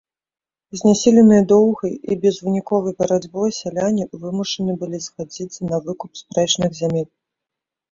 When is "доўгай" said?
1.51-1.93